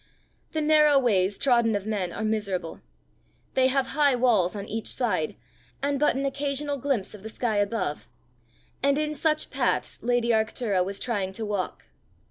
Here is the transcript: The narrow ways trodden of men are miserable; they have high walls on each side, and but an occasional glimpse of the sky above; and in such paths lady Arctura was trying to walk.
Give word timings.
The 0.53 0.61
narrow 0.61 0.97
ways 0.97 1.37
trodden 1.37 1.75
of 1.75 1.85
men 1.85 2.11
are 2.11 2.23
miserable; 2.23 2.81
they 3.53 3.67
have 3.67 3.85
high 3.89 4.15
walls 4.15 4.55
on 4.55 4.65
each 4.65 4.87
side, 4.87 5.35
and 5.83 5.99
but 5.99 6.15
an 6.15 6.25
occasional 6.25 6.77
glimpse 6.79 7.13
of 7.13 7.21
the 7.21 7.29
sky 7.29 7.57
above; 7.57 8.09
and 8.81 8.97
in 8.97 9.13
such 9.13 9.51
paths 9.51 10.01
lady 10.01 10.29
Arctura 10.29 10.83
was 10.83 10.97
trying 10.97 11.33
to 11.33 11.45
walk. 11.45 11.85